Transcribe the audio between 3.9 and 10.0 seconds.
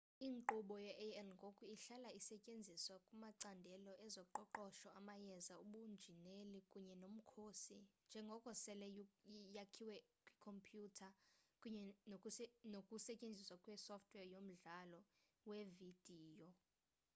ezoqoqosho amayeza ubunjineli kunye nomkhosi njengoko sele yakhiwe